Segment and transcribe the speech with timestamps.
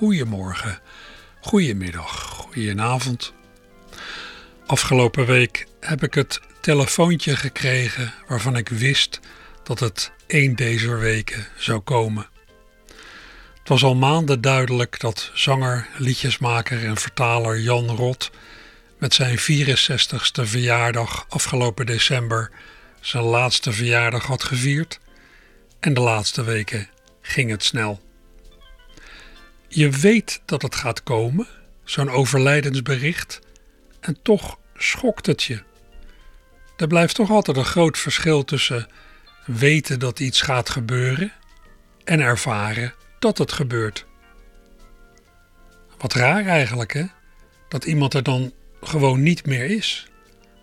[0.00, 0.78] Goedemorgen,
[1.40, 3.32] goedemiddag, goedenavond.
[4.66, 9.20] Afgelopen week heb ik het telefoontje gekregen waarvan ik wist
[9.62, 12.28] dat het één deze weken zou komen.
[13.58, 18.30] Het was al maanden duidelijk dat zanger, liedjesmaker en vertaler Jan Rot
[18.98, 22.50] met zijn 64ste verjaardag afgelopen december
[23.00, 25.00] zijn laatste verjaardag had gevierd
[25.80, 26.88] en de laatste weken
[27.20, 28.00] ging het snel.
[29.72, 31.46] Je weet dat het gaat komen,
[31.84, 33.40] zo'n overlijdensbericht,
[34.00, 35.62] en toch schokt het je.
[36.76, 38.88] Er blijft toch altijd een groot verschil tussen
[39.46, 41.32] weten dat iets gaat gebeuren
[42.04, 44.06] en ervaren dat het gebeurt.
[45.98, 47.04] Wat raar eigenlijk, hè?
[47.68, 50.06] Dat iemand er dan gewoon niet meer is.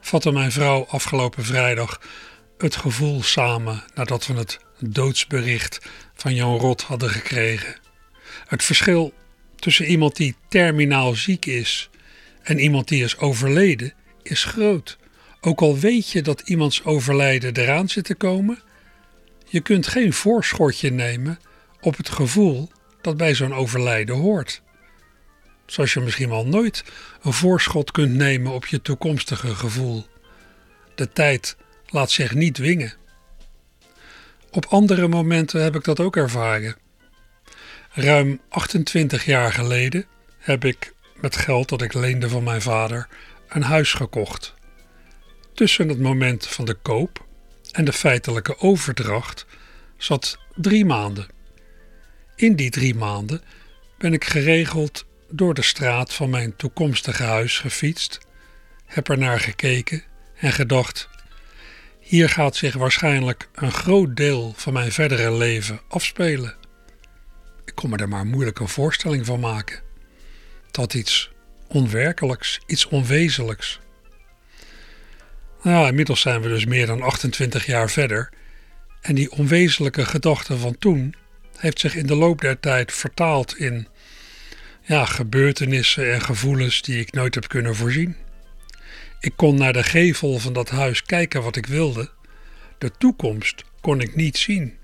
[0.02, 2.02] Vatte mijn vrouw afgelopen vrijdag
[2.58, 7.87] het gevoel samen nadat we het doodsbericht van Jan Rot hadden gekregen.
[8.48, 9.14] Het verschil
[9.56, 11.90] tussen iemand die terminaal ziek is
[12.44, 14.98] en iemand die is overleden is groot.
[15.42, 18.62] Ook al weet je dat iemands overlijden eraan zit te komen,
[19.45, 21.39] je kunt geen voorschotje nemen
[21.81, 24.61] op het gevoel dat bij zo'n overlijden hoort.
[25.66, 26.84] Zoals je misschien wel nooit
[27.22, 30.06] een voorschot kunt nemen op je toekomstige gevoel.
[30.95, 31.58] De tijd
[31.89, 32.94] laat zich niet dwingen.
[34.52, 36.76] Op andere momenten heb ik dat ook ervaren.
[37.92, 40.06] Ruim 28 jaar geleden
[40.38, 43.08] heb ik met geld dat ik leende van mijn vader
[43.48, 44.54] een huis gekocht.
[45.54, 47.26] Tussen het moment van de koop
[47.72, 49.45] en de feitelijke overdracht
[49.98, 51.28] zat drie maanden.
[52.36, 53.42] In die drie maanden
[53.98, 58.20] ben ik geregeld door de straat van mijn toekomstige huis gefietst,
[58.86, 60.04] heb er naar gekeken
[60.36, 61.10] en gedacht:
[62.00, 66.57] hier gaat zich waarschijnlijk een groot deel van mijn verdere leven afspelen.
[67.77, 69.80] Kon me er maar moeilijk een voorstelling van maken.
[70.71, 71.32] Dat iets
[71.67, 73.80] onwerkelijks, iets onwezenlijks.
[75.61, 78.30] Nou, inmiddels zijn we dus meer dan 28 jaar verder.
[79.02, 81.16] En die onwezenlijke gedachte van toen
[81.58, 83.87] heeft zich in de loop der tijd vertaald in
[84.82, 88.16] ja, gebeurtenissen en gevoelens die ik nooit heb kunnen voorzien.
[89.20, 92.10] Ik kon naar de gevel van dat huis kijken wat ik wilde.
[92.77, 94.77] De toekomst kon ik niet zien.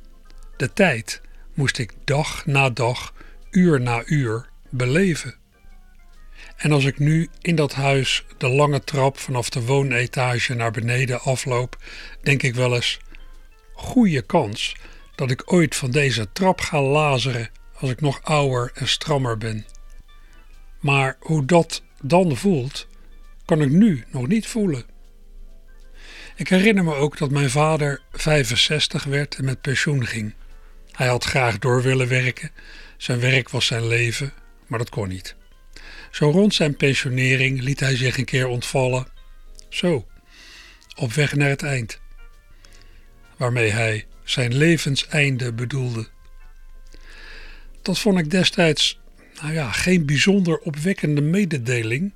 [0.58, 1.22] De tijd
[1.54, 3.14] moest ik dag na dag,
[3.52, 5.36] uur na uur beleven.
[6.58, 11.22] En als ik nu in dat huis de lange trap vanaf de woonetage naar beneden
[11.22, 11.78] afloop,
[12.22, 13.00] denk ik wel eens:
[13.74, 14.76] goede kans
[15.16, 19.66] dat ik ooit van deze trap ga lazeren als ik nog ouder en strammer ben.
[20.80, 22.88] Maar hoe dat dan voelt,
[23.46, 24.86] kan ik nu nog niet voelen.
[26.36, 30.34] Ik herinner me ook dat mijn vader 65 werd en met pensioen ging.
[30.94, 32.52] Hij had graag door willen werken,
[32.98, 34.34] zijn werk was zijn leven,
[34.68, 35.36] maar dat kon niet.
[36.12, 39.08] Zo rond zijn pensionering liet hij zich een keer ontvallen.
[39.70, 40.08] Zo,
[40.96, 42.00] op weg naar het eind.
[43.38, 46.08] Waarmee hij zijn levenseinde bedoelde.
[47.82, 49.00] Dat vond ik destijds,
[49.42, 52.14] nou ja, geen bijzonder opwekkende mededeling,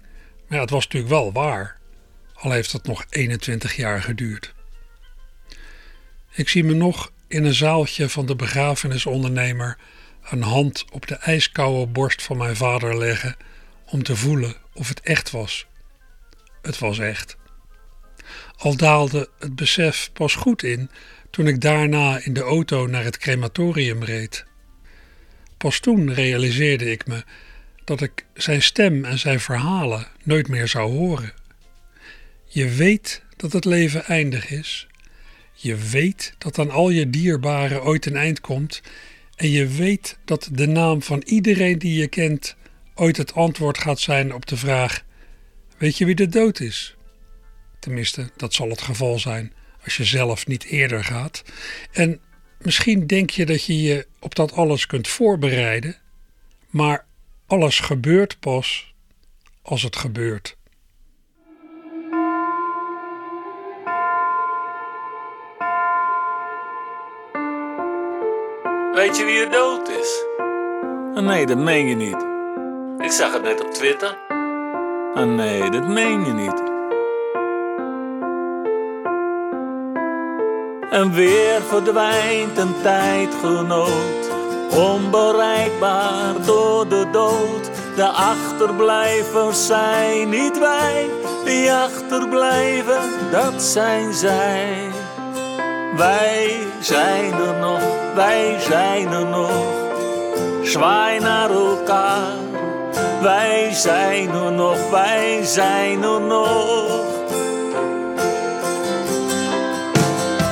[0.47, 1.79] maar het was natuurlijk wel waar,
[2.33, 4.53] al heeft het nog 21 jaar geduurd.
[6.31, 9.77] Ik zie me nog in een zaaltje van de begrafenisondernemer
[10.29, 13.35] een hand op de ijskoude borst van mijn vader leggen
[13.85, 15.67] om te voelen of het echt was.
[16.61, 17.37] Het was echt.
[18.57, 20.89] Al daalde het besef pas goed in
[21.29, 24.45] toen ik daarna in de auto naar het crematorium reed.
[25.57, 27.23] Pas toen realiseerde ik me
[27.83, 31.33] dat ik zijn stem en zijn verhalen nooit meer zou horen.
[32.45, 34.86] Je weet dat het leven eindig is.
[35.59, 38.81] Je weet dat aan al je dierbaren ooit een eind komt.
[39.35, 42.55] En je weet dat de naam van iedereen die je kent
[42.95, 45.03] ooit het antwoord gaat zijn op de vraag:
[45.77, 46.95] Weet je wie de dood is?
[47.79, 51.43] Tenminste, dat zal het geval zijn als je zelf niet eerder gaat.
[51.91, 52.21] En
[52.59, 55.95] misschien denk je dat je je op dat alles kunt voorbereiden,
[56.69, 57.05] maar
[57.45, 58.93] alles gebeurt pas
[59.61, 60.56] als het gebeurt.
[68.97, 70.23] Weet je wie er dood is?
[71.23, 72.25] Nee, dat meen je niet.
[73.05, 74.17] Ik zag het net op Twitter.
[75.25, 76.61] Nee, dat meen je niet.
[80.91, 84.29] En weer verdwijnt een tijdgenoot,
[84.75, 87.69] onbereikbaar door de dood.
[87.95, 91.09] De achterblijvers zijn niet wij,
[91.45, 94.89] die achterblijven, dat zijn zij.
[95.97, 99.51] Wij zijn er nog, wij zijn er nog.
[100.63, 102.33] Zwaai naar elkaar.
[103.21, 107.05] Wij zijn er nog, wij zijn er nog.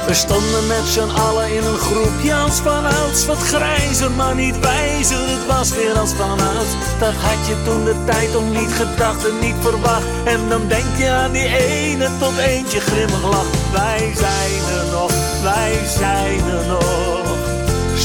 [0.08, 3.26] We stonden met z'n allen in een groepje als vanouds.
[3.26, 5.30] Wat grijzer, maar niet wijzer.
[5.30, 6.74] Het was weer als vanouds.
[7.00, 10.06] Dat had je toen de tijd om niet gedacht en niet verwacht.
[10.26, 13.72] En dan denk je aan die ene tot eentje grimmig lacht.
[13.72, 15.12] Wij zijn er nog,
[15.44, 17.05] wij zijn er nog.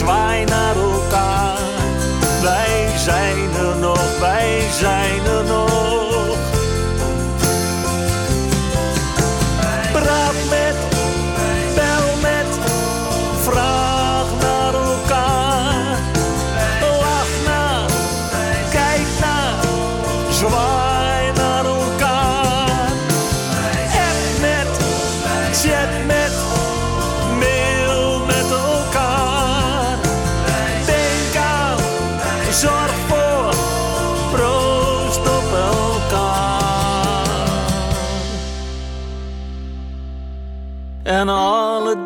[0.01, 1.59] Zwaai naar elkaar.
[2.43, 5.30] Wij zijn er nog, wij zijn er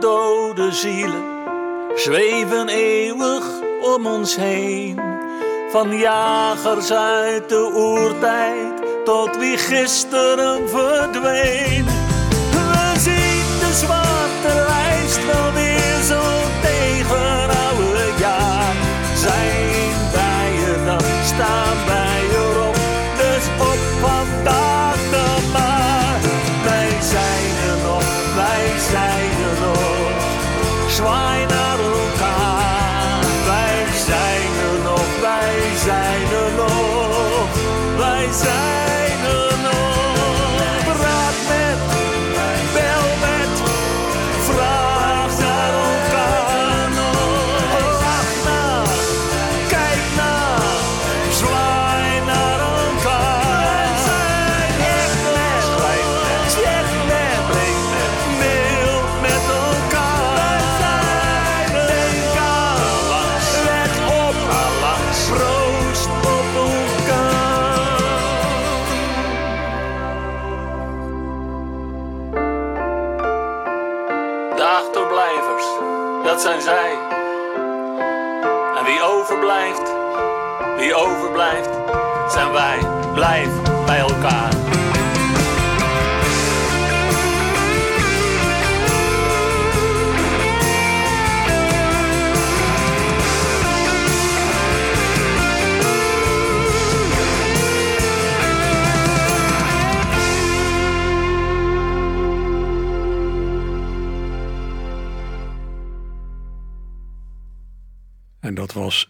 [0.01, 1.35] dode zielen
[1.95, 3.45] zweven eeuwig
[3.81, 5.01] om ons heen.
[5.71, 11.85] Van jagers uit de oertijd tot wie gisteren verdween.
[12.51, 14.04] We zien de zwarte
[80.95, 81.69] overblijft,
[82.29, 82.79] zijn wij.
[83.15, 83.49] Blijf
[83.87, 84.64] bij elkaar.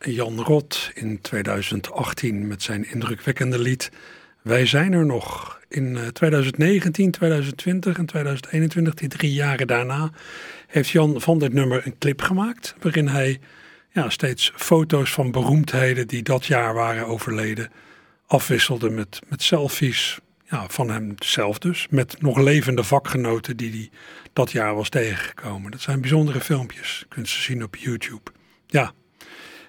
[0.00, 3.91] Jan Rot in 2018 met zijn indrukwekkende lied
[4.43, 5.60] Wij zijn er nog.
[5.69, 10.10] In eh, 2019, 2020 en 2021, die drie jaren daarna,
[10.67, 12.74] heeft Jan van dit nummer een clip gemaakt.
[12.81, 13.41] Waarin hij
[13.91, 17.70] ja, steeds foto's van beroemdheden die dat jaar waren overleden
[18.26, 21.86] afwisselde met, met selfies ja, van hemzelf dus.
[21.91, 23.91] Met nog levende vakgenoten die hij
[24.32, 25.70] dat jaar was tegengekomen.
[25.70, 26.98] Dat zijn bijzondere filmpjes.
[26.98, 28.31] Je kunt ze zien op YouTube.
[28.67, 28.93] Ja,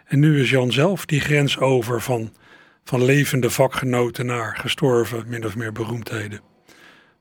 [0.05, 2.33] en nu is Jan zelf die grens over van,
[2.83, 6.39] van levende vakgenoten naar gestorven, min of meer beroemdheden.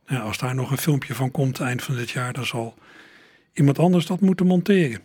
[0.06, 2.74] Nou, als daar nog een filmpje van komt eind van dit jaar, dan zal
[3.52, 5.00] iemand anders dat moeten monteren.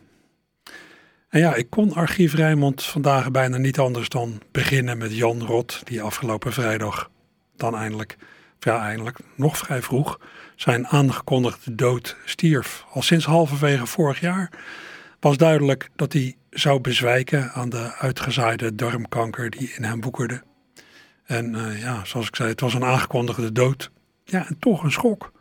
[1.30, 5.82] En ja, ik kon Archief Rijnmond vandaag bijna niet anders dan beginnen met Jan Rot,
[5.84, 7.10] die afgelopen vrijdag
[7.56, 8.18] dan eindelijk,
[8.60, 10.20] ja eindelijk, nog vrij vroeg,
[10.56, 12.86] zijn aangekondigde dood stierf.
[12.94, 14.52] Al sinds halverwege vorig jaar
[15.20, 20.44] was duidelijk dat hij zou bezwijken aan de uitgezaaide darmkanker die in hem woekerde.
[21.26, 23.92] En eh, ja, zoals ik zei, het was een aangekondigde dood.
[24.24, 25.32] Ja, en toch een schok.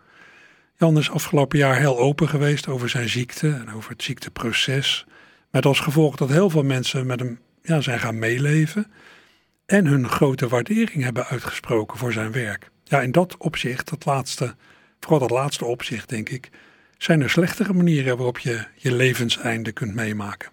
[0.77, 5.07] Jan is afgelopen jaar heel open geweest over zijn ziekte en over het ziekteproces.
[5.51, 8.87] Met als gevolg dat heel veel mensen met hem ja, zijn gaan meeleven.
[9.67, 12.71] En hun grote waardering hebben uitgesproken voor zijn werk.
[12.85, 14.55] Ja, in dat opzicht, dat laatste,
[15.01, 16.51] vooral dat laatste opzicht denk ik,
[16.99, 20.51] zijn er slechtere manieren waarop je je levenseinde kunt meemaken.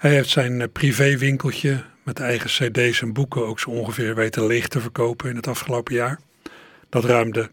[0.00, 4.80] Hij heeft zijn privéwinkeltje met eigen cd's en boeken ook zo ongeveer weten leeg te
[4.80, 6.20] verkopen in het afgelopen jaar.
[6.88, 7.50] Dat ruimde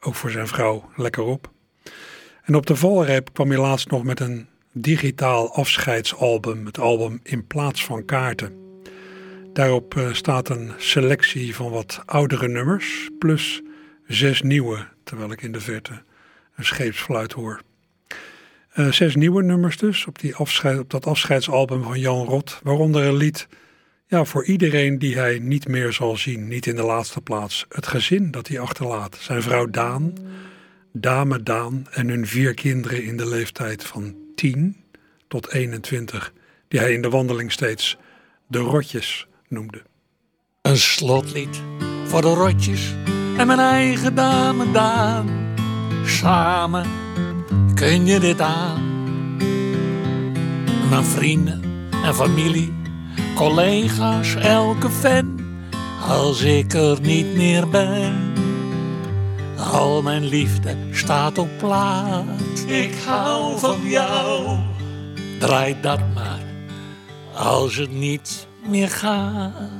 [0.00, 1.50] ook voor zijn vrouw lekker op.
[2.42, 7.46] En op de valreep kwam hij laatst nog met een digitaal afscheidsalbum, het album In
[7.46, 8.80] Plaats van Kaarten.
[9.52, 13.62] Daarop eh, staat een selectie van wat oudere nummers, plus
[14.06, 16.02] zes nieuwe, terwijl ik in de verte
[16.56, 17.60] een scheepsfluit hoor.
[18.78, 23.04] Uh, zes nieuwe nummers dus op, die afscheid, op dat afscheidsalbum van Jan Rot, waaronder
[23.04, 23.48] een lied
[24.06, 27.66] ja, voor iedereen die hij niet meer zal zien, niet in de laatste plaats.
[27.68, 30.12] Het gezin dat hij achterlaat, zijn vrouw Daan,
[30.92, 34.76] dame Daan en hun vier kinderen in de leeftijd van 10
[35.28, 36.32] tot 21,
[36.68, 37.96] die hij in de wandeling steeds
[38.46, 39.82] de rotjes noemde.
[40.62, 41.62] Een slotlied
[42.04, 42.94] voor de rotjes
[43.36, 45.54] en mijn eigen dame Daan.
[46.04, 46.86] Samen
[47.78, 48.82] kun je dit aan.
[50.90, 51.62] Mijn vrienden
[52.04, 52.72] en familie,
[53.34, 55.40] collega's, elke fan.
[56.08, 58.32] Als ik er niet meer ben.
[59.72, 62.24] Al mijn liefde staat op plaat.
[62.66, 64.58] Ik hou van jou.
[65.38, 66.42] Draai dat maar,
[67.34, 69.77] als het niet meer gaat.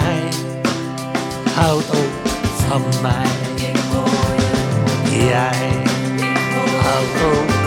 [0.00, 0.28] Jij
[1.54, 2.28] houdt ook
[2.68, 3.26] van mij.
[3.56, 5.78] ik hoor je, Jij
[6.82, 7.60] houdt ook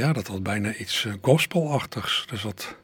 [0.00, 2.26] Ja, dat had bijna iets eh, gospelachtigs.
[2.30, 2.76] Er zat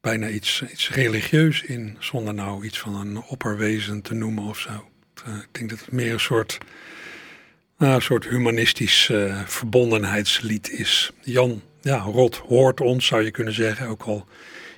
[0.00, 4.88] bijna iets, iets religieus in, zonder nou iets van een opperwezen te noemen of zo.
[5.24, 6.58] Eh, ik denk dat het meer een soort,
[7.78, 11.12] nou, een soort humanistisch eh, verbondenheidslied is.
[11.20, 14.26] Jan, ja, Rot hoort ons, zou je kunnen zeggen, ook al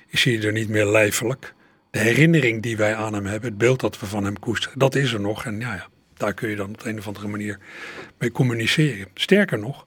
[0.07, 1.53] is hij er niet meer lijfelijk.
[1.91, 4.95] De herinnering die wij aan hem hebben, het beeld dat we van hem koesteren, dat
[4.95, 5.45] is er nog.
[5.45, 7.59] En ja, ja, daar kun je dan op een of andere manier
[8.17, 9.07] mee communiceren.
[9.13, 9.85] Sterker nog,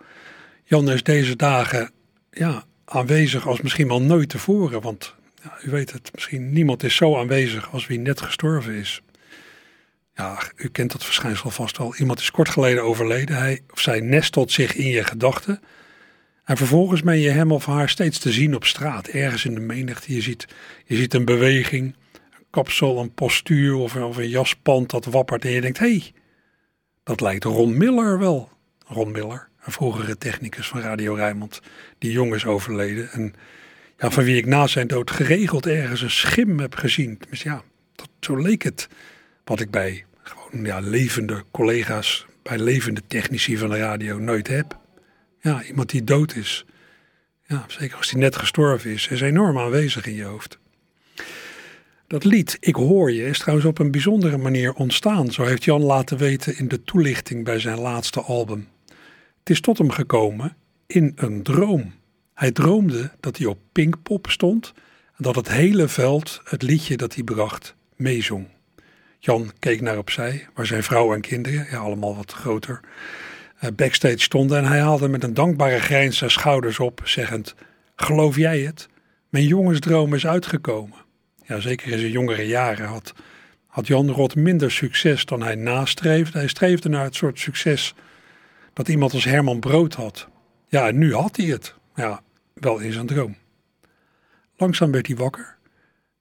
[0.68, 1.90] Jan is deze dagen
[2.30, 4.80] ja, aanwezig als misschien wel nooit tevoren.
[4.80, 9.02] Want ja, u weet het, misschien niemand is zo aanwezig als wie net gestorven is.
[10.14, 11.96] Ja, u kent dat verschijnsel vast wel.
[11.96, 13.37] Iemand is kort geleden overleden.
[13.37, 15.61] Hij of zij nestelt zich in je gedachten.
[16.44, 19.61] En vervolgens ben je hem of haar steeds te zien op straat, ergens in de
[19.61, 20.14] menigte.
[20.14, 20.46] Je ziet,
[20.85, 21.94] je ziet een beweging,
[22.38, 25.44] een kapsel, een postuur of, een- of een jaspand dat wappert.
[25.44, 26.12] En je denkt, hé, hey,
[27.02, 28.50] dat lijkt Ron Miller wel.
[28.87, 31.61] Ron Miller, een vroegere technicus van Radio Rijnmond,
[31.99, 33.11] die jong is overleden.
[33.11, 33.35] En
[33.99, 37.18] ja, van wie ik na zijn dood geregeld ergens een schim heb gezien.
[37.30, 37.62] Dus ja,
[37.94, 38.88] dat, zo leek het.
[39.44, 44.78] Wat ik bij gewoon ja, levende collega's, bij levende technici van de radio nooit heb.
[45.40, 46.64] Ja, iemand die dood is.
[47.46, 50.58] Ja, zeker als die net gestorven is, is enorm aanwezig in je hoofd.
[52.06, 55.32] Dat lied, Ik hoor je, is trouwens op een bijzondere manier ontstaan.
[55.32, 58.68] Zo heeft Jan laten weten in de toelichting bij zijn laatste album.
[59.46, 61.92] Het is tot hem gekomen in een droom.
[62.34, 64.72] Hij droomde dat hij op Pinkpop stond
[65.06, 68.46] en dat het hele veld het liedje dat hij bracht meezong.
[69.18, 72.80] Jan keek naar opzij, waar zijn vrouw en kinderen, ja, allemaal wat groter,
[73.58, 77.54] eh, backstage stonden en hij haalde met een dankbare grijns zijn schouders op, zeggend:
[77.96, 78.88] Geloof jij het?
[79.28, 80.98] Mijn jongensdroom is uitgekomen.
[81.42, 83.14] Ja, zeker in zijn jongere jaren had,
[83.66, 86.38] had Jan Rot minder succes dan hij nastreefde.
[86.38, 87.94] Hij streefde naar het soort succes
[88.76, 90.28] dat iemand als Herman Brood had.
[90.68, 91.75] Ja, en nu had hij het.
[91.95, 92.23] Ja,
[92.54, 93.37] wel in zijn droom.
[94.56, 95.56] Langzaam werd hij wakker,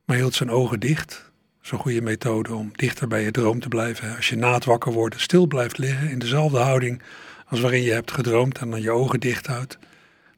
[0.06, 1.32] maar hield zijn ogen dicht.
[1.62, 4.16] Een goede methode om dichter bij je droom te blijven.
[4.16, 7.02] Als je na het wakker worden stil blijft liggen in dezelfde houding
[7.46, 9.78] als waarin je hebt gedroomd en dan je ogen dicht houdt,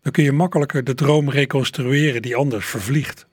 [0.01, 3.27] dan kun je makkelijker de droom reconstrueren die anders vervliegt.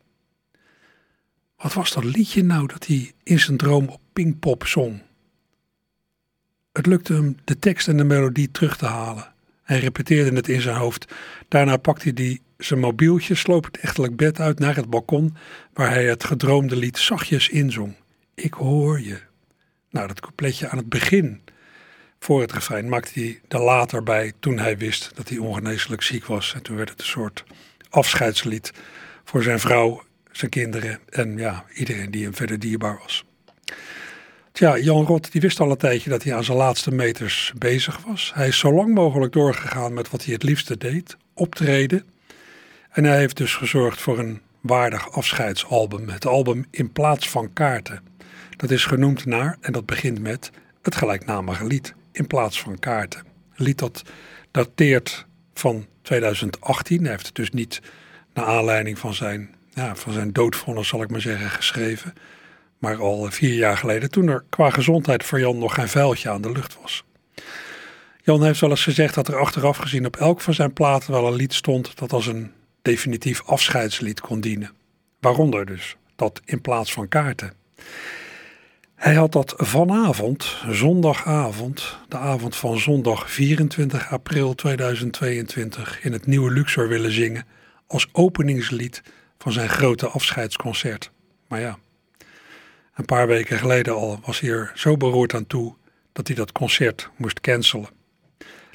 [1.57, 5.03] Wat was dat liedje nou dat hij in zijn droom op Pinkpop zong?
[6.75, 9.33] Het lukte hem de tekst en de melodie terug te halen.
[9.62, 11.12] Hij repeteerde het in zijn hoofd.
[11.49, 15.37] Daarna pakte hij zijn mobieltje, sloop het echtelijk bed uit naar het balkon,
[15.73, 17.95] waar hij het gedroomde lied zachtjes inzong.
[18.35, 19.21] Ik hoor je.
[19.90, 21.40] Nou, dat coupletje aan het begin,
[22.19, 26.25] voor het refrein, maakte hij er later bij toen hij wist dat hij ongeneeslijk ziek
[26.25, 26.54] was.
[26.54, 27.45] En toen werd het een soort
[27.90, 28.73] afscheidslied
[29.25, 30.02] voor zijn vrouw,
[30.33, 33.25] zijn kinderen en ja, iedereen die hem verder dierbaar was.
[34.55, 37.99] Tja, Jan Rot die wist al een tijdje dat hij aan zijn laatste meters bezig
[38.07, 38.31] was.
[38.35, 42.05] Hij is zo lang mogelijk doorgegaan met wat hij het liefste deed, optreden.
[42.90, 46.09] En hij heeft dus gezorgd voor een waardig afscheidsalbum.
[46.09, 48.03] Het album In Plaats van Kaarten.
[48.57, 50.51] Dat is genoemd naar, en dat begint met,
[50.83, 53.21] het gelijknamige lied In Plaats van Kaarten.
[53.57, 54.03] Een lied dat
[54.51, 57.01] dateert van 2018.
[57.01, 57.81] Hij heeft het dus niet
[58.35, 62.14] naar aanleiding van zijn, ja, van zijn doodvonnis, zal ik maar zeggen, geschreven
[62.85, 66.42] maar al vier jaar geleden, toen er qua gezondheid voor Jan nog geen vuiltje aan
[66.42, 67.05] de lucht was.
[68.23, 71.27] Jan heeft wel eens gezegd dat er achteraf gezien op elk van zijn platen wel
[71.27, 74.70] een lied stond dat als een definitief afscheidslied kon dienen.
[75.20, 77.53] Waaronder dus dat in plaats van kaarten.
[78.94, 86.53] Hij had dat vanavond, zondagavond, de avond van zondag 24 april 2022, in het Nieuwe
[86.53, 87.47] Luxor willen zingen
[87.87, 89.03] als openingslied
[89.38, 91.11] van zijn grote afscheidsconcert.
[91.49, 91.79] Maar ja,
[92.94, 95.74] een paar weken geleden al was hij er zo beroerd aan toe
[96.12, 97.88] dat hij dat concert moest cancelen.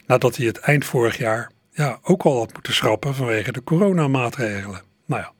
[0.05, 4.81] Nadat hij het eind vorig jaar ja, ook al had moeten schrappen vanwege de coronamaatregelen.
[5.05, 5.33] Nou ja,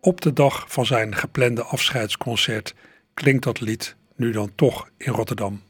[0.00, 2.74] op de dag van zijn geplande afscheidsconcert
[3.14, 5.62] klinkt dat lied nu dan toch in Rotterdam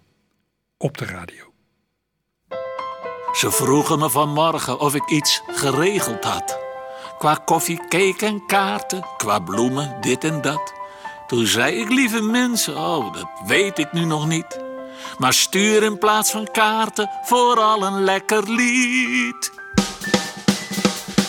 [0.78, 1.52] op de radio.
[3.32, 6.58] Ze vroegen me vanmorgen of ik iets geregeld had.
[7.18, 10.79] Qua koffie, cake en kaarten, qua bloemen, dit en dat.
[11.30, 14.60] Toen zei ik, lieve mensen, oh, dat weet ik nu nog niet.
[15.18, 19.52] Maar stuur in plaats van kaarten vooral een lekker lied.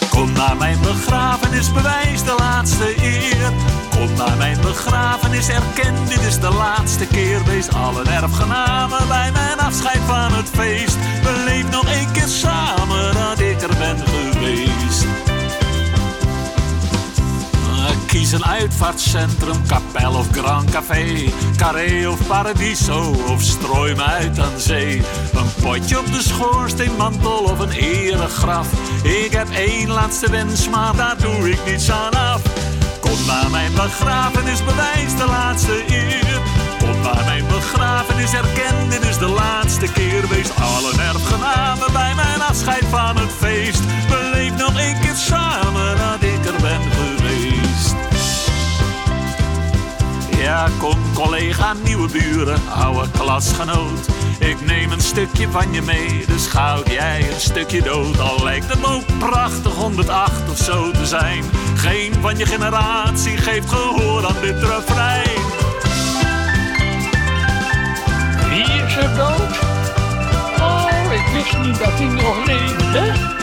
[0.10, 3.54] Kom naar mijn begrafenis, bewijs de laatste eer.
[3.90, 7.44] Kom naar mijn begrafenis, erken dit is de laatste keer.
[7.46, 10.98] Wees allen erfgenamen bij mijn afscheid van het feest.
[11.24, 15.31] Beleef nog één keer samen dat ik er ben geweest.
[18.12, 24.60] Kies een uitvaartcentrum, kapel of Grand Café, Carré of Paradiso of strooi me uit aan
[24.60, 25.02] zee.
[25.34, 28.68] Een potje op de schoorsteenmantel of een eregraf.
[29.04, 32.42] Ik heb één laatste wens, maar daar doe ik niets aan af.
[33.00, 36.42] Kom naar mijn begrafenis, bewijs de laatste eer.
[36.80, 40.28] Kom naar mijn begrafenis, erken dit is de laatste keer.
[40.28, 43.82] Wees allen erfgenamen bij mijn afscheid van het feest.
[44.10, 45.51] Beleef nog één keer samen
[50.42, 54.08] Ja, kom collega, nieuwe buren, oude klasgenoot.
[54.40, 58.20] Ik neem een stukje van je mee, dus goud jij een stukje dood.
[58.20, 61.44] Al lijkt het ook prachtig 108 of zo te zijn.
[61.76, 65.42] Geen van je generatie geeft gehoor aan dit refrein.
[68.50, 69.60] Wie is er dood?
[70.60, 73.41] Oh, ik wist niet dat hij nog leefde.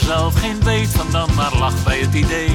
[0.00, 2.50] Zelf geen weet van dan, maar lach bij het idee.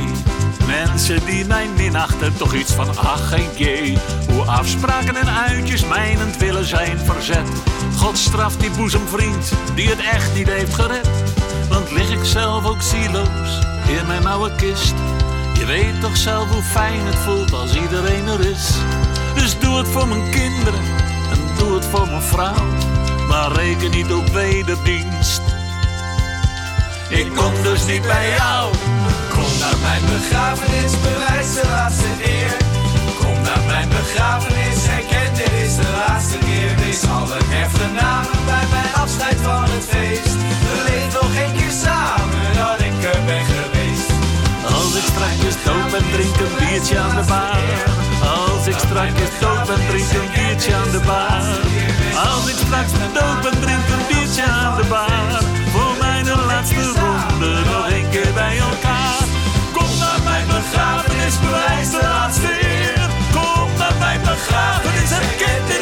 [0.66, 3.98] Mensen die mij minachten, toch iets van ach geen jee.
[4.30, 7.50] Hoe afspraken en uitjes mijnend willen zijn verzet.
[7.98, 11.10] God straft die boezemvriend die het echt niet heeft gered.
[11.70, 14.94] Want lig ik zelf ook zieloos in mijn oude kist.
[15.58, 18.72] Je weet toch zelf hoe fijn het voelt als iedereen er is.
[19.36, 20.84] Dus doe het voor mijn kinderen
[21.32, 22.66] en doe het voor mijn vrouw.
[23.28, 25.53] Maar reken niet op wederdienst.
[27.10, 28.72] Ik kom dus niet bij jou.
[29.30, 32.58] Kom naar mijn begrafenis, bewijs de laatste eer.
[33.20, 36.72] Kom naar mijn begrafenis, herken dit is de laatste keer.
[36.82, 40.36] Wees alle erfgenamen bij mijn afscheid van het feest.
[40.68, 44.10] Beleef nog een keer samen dat ik er ben geweest.
[44.78, 47.82] Als ik strakjes dood ben, drink een biertje aan de bar.
[48.38, 51.44] Als ik strakjes dood ben, drink een biertje aan de bar.
[52.28, 55.63] Als ik straks dood ben, drink een biertje aan de bar.
[56.64, 59.24] Laatste ronde nog een keer bij elkaar.
[59.74, 63.10] Kom naar mijn begrafenis, bewijs de laatste eer.
[63.32, 65.73] Kom naar mijn begrafenis, herken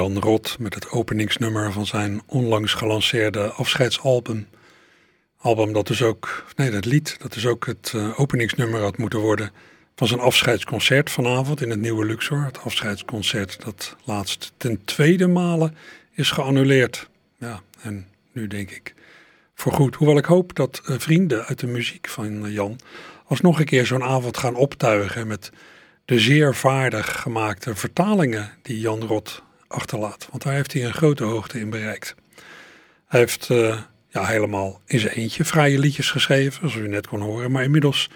[0.00, 4.48] Jan Rot met het openingsnummer van zijn onlangs gelanceerde afscheidsalbum.
[5.38, 9.18] Album dat dus ook, nee dat lied, dat dus ook het eh, openingsnummer had moeten
[9.18, 9.52] worden
[9.96, 12.44] van zijn afscheidsconcert vanavond in het Nieuwe Luxor.
[12.44, 15.72] Het afscheidsconcert dat laatst ten tweede male
[16.12, 17.08] is geannuleerd.
[17.38, 18.94] Ja, en nu denk ik
[19.54, 19.94] voorgoed.
[19.94, 22.78] Hoewel ik hoop dat eh, vrienden uit de muziek van Jan
[23.26, 25.50] alsnog een keer zo'n avond gaan optuigen met
[26.04, 30.28] de zeer vaardig gemaakte vertalingen die Jan Rot achterlaat.
[30.30, 32.14] Want daar heeft hij een grote hoogte in bereikt.
[33.06, 37.20] Hij heeft eh, ja, helemaal in zijn eentje vrije liedjes geschreven, zoals u net kon
[37.20, 37.50] horen.
[37.50, 38.10] Maar inmiddels,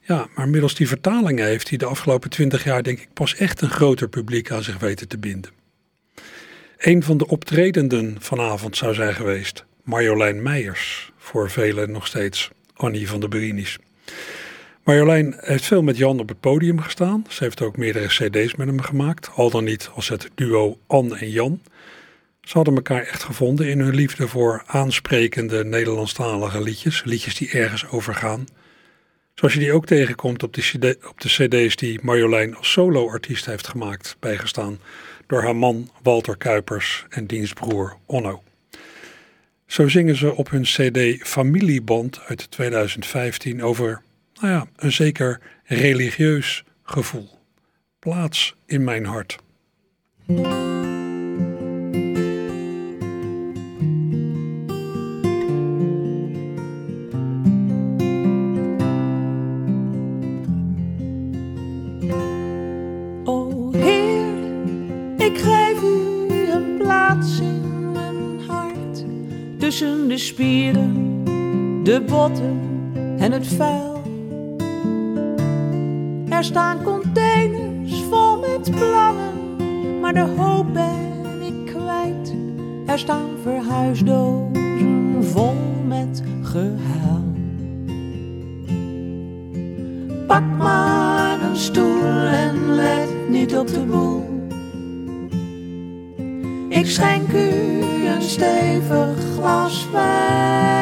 [0.00, 3.60] ja, maar middels die vertalingen heeft hij de afgelopen twintig jaar, denk ik, pas echt
[3.60, 5.50] een groter publiek aan zich weten te binden.
[6.78, 13.08] Een van de optredenden vanavond zou zijn geweest Marjolein Meijers, voor velen nog steeds Annie
[13.08, 13.78] van der Berini's.
[14.84, 17.24] Marjolein heeft veel met Jan op het podium gestaan.
[17.28, 21.16] Ze heeft ook meerdere cd's met hem gemaakt, al dan niet als het duo Anne
[21.16, 21.62] en Jan.
[22.40, 27.86] Ze hadden elkaar echt gevonden in hun liefde voor aansprekende Nederlandstalige liedjes, liedjes die ergens
[27.86, 28.44] over gaan.
[29.34, 33.66] Zoals je die ook tegenkomt op de, op de cd's die Marjolein als solo-artiest heeft
[33.66, 34.78] gemaakt, bijgestaan
[35.26, 38.42] door haar man Walter Kuipers en dienstbroer Onno.
[39.66, 44.02] Zo zingen ze op hun cd Familieband uit 2015 over
[44.40, 47.28] nou ja, een zeker religieus gevoel.
[47.98, 49.38] Plaats in mijn hart.
[63.24, 64.26] O Heer,
[65.16, 69.04] ik geef u een plaats in mijn hart.
[69.58, 71.24] Tussen de spieren,
[71.84, 72.60] de botten
[73.18, 73.83] en het vuil.
[76.44, 82.34] Er staan containers vol met plannen, maar de hoop ben ik kwijt.
[82.86, 85.54] Er staan verhuisdozen vol
[85.86, 87.32] met gehuil.
[90.26, 94.48] Pak maar een stoel en let niet op de boel.
[96.68, 97.50] Ik schenk u
[98.06, 100.73] een stevig glas wijn.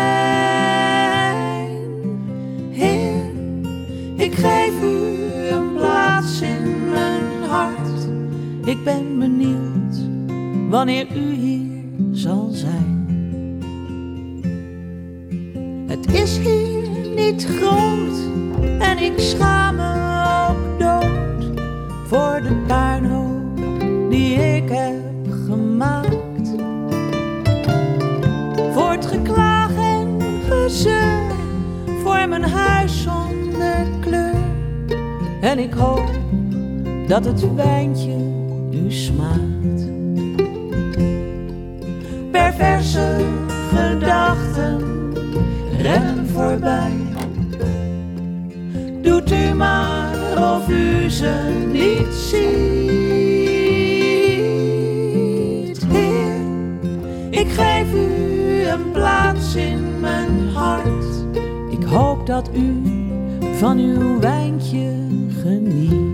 [10.72, 13.06] Wanneer u hier zal zijn.
[15.86, 18.16] Het is hier niet groot
[18.78, 19.92] en ik schaam me
[20.48, 21.60] ook dood
[22.06, 23.56] voor de puinhoop
[24.10, 26.48] die ik heb gemaakt.
[28.72, 31.32] Voor het geklaag en gezeur,
[32.02, 34.34] voor mijn huis zonder kleur.
[35.40, 36.10] En ik hoop
[37.06, 38.16] dat het wijntje
[38.70, 39.81] u smaakt.
[42.62, 43.26] Perverse
[43.74, 44.78] gedachten
[45.78, 46.92] rennen voorbij.
[49.00, 52.40] Doet u maar of u ze niet ziet.
[55.88, 56.40] Heer,
[57.30, 61.24] ik geef u een plaats in mijn hart.
[61.70, 62.82] Ik hoop dat u
[63.58, 65.06] van uw wijntje
[65.42, 66.11] geniet.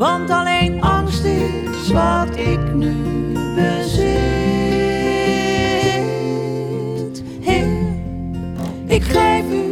[0.00, 2.94] Want alleen angst is wat ik nu
[3.54, 4.08] bezit.
[7.40, 7.66] Heer,
[8.86, 9.64] ik geef u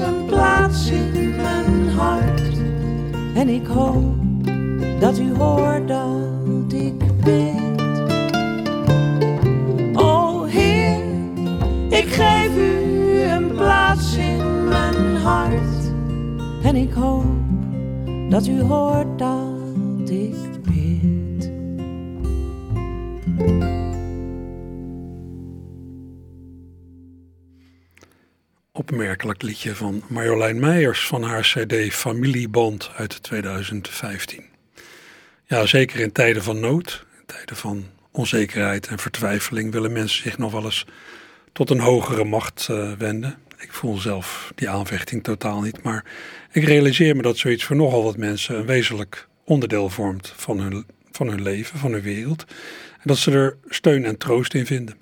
[0.00, 2.52] een plaats in mijn hart.
[3.34, 4.14] En ik hoop
[4.98, 7.82] dat u hoort dat ik bid.
[9.94, 11.02] O Heer,
[11.88, 15.92] ik geef u een plaats in mijn hart.
[16.62, 17.24] En ik hoop
[18.28, 19.49] dat u hoort dat
[20.10, 20.34] ik.
[28.72, 34.44] Opmerkelijk liedje van Marjolein Meijers van haar cd Familieband uit 2015.
[35.46, 40.38] Ja, zeker in tijden van nood, in tijden van onzekerheid en vertwijfeling willen mensen zich
[40.38, 40.86] nog wel eens
[41.52, 43.38] tot een hogere macht eh, wenden.
[43.58, 46.04] Ik voel zelf die aanvechting totaal niet, maar
[46.52, 50.86] ik realiseer me dat zoiets voor nogal wat mensen een wezenlijk onderdeel vormt van hun,
[51.10, 52.44] van hun leven, van hun wereld.
[52.92, 54.98] En dat ze er steun en troost in vinden.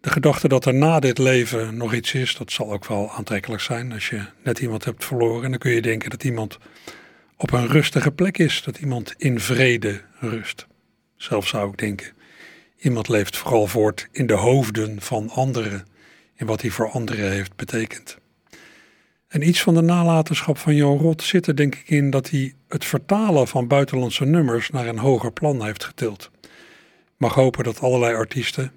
[0.00, 3.62] De gedachte dat er na dit leven nog iets is, dat zal ook wel aantrekkelijk
[3.62, 3.92] zijn.
[3.92, 6.58] Als je net iemand hebt verloren, dan kun je denken dat iemand
[7.36, 10.66] op een rustige plek is, dat iemand in vrede rust.
[11.16, 12.12] Zelf zou ik denken,
[12.78, 15.86] iemand leeft vooral voort in de hoofden van anderen,
[16.34, 18.18] in wat hij voor anderen heeft betekend.
[19.28, 22.54] En iets van de nalatenschap van Jan Rot zit er denk ik in dat hij
[22.68, 26.30] het vertalen van buitenlandse nummers naar een hoger plan heeft getild.
[27.16, 28.72] Mag hopen dat allerlei artiesten,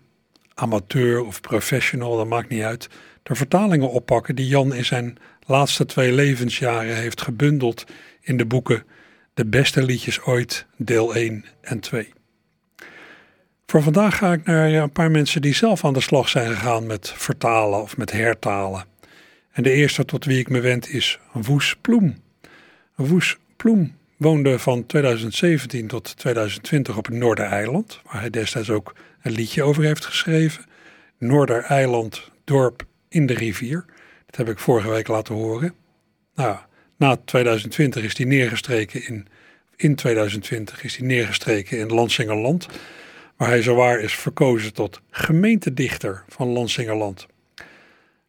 [0.53, 2.89] amateur of professional, dat maakt niet uit,
[3.23, 7.83] de vertalingen oppakken die Jan in zijn laatste twee levensjaren heeft gebundeld
[8.21, 8.83] in de boeken
[9.33, 12.13] De beste liedjes ooit, deel 1 en 2.
[13.65, 16.85] Voor vandaag ga ik naar een paar mensen die zelf aan de slag zijn gegaan
[16.85, 18.85] met vertalen of met hertalen.
[19.51, 22.21] En de eerste tot wie ik me wend is Woes Ploem.
[22.95, 29.31] Woes Ploem woonde van 2017 tot 2020 op het Noordereiland, waar hij destijds ook een
[29.31, 30.65] liedje over heeft geschreven.
[31.17, 33.85] Noordereiland, dorp in de rivier.
[34.25, 35.73] Dat heb ik vorige week laten horen.
[36.35, 36.57] Nou,
[36.97, 39.27] na 2020 is hij neergestreken in,
[39.75, 42.67] in 2020 is hij neergestreken in Lansingerland,
[43.35, 47.27] waar hij zowaar is verkozen tot gemeentedichter van Lansingerland.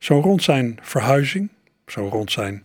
[0.03, 1.49] Zo rond zijn verhuizing,
[1.87, 2.65] zo rond zijn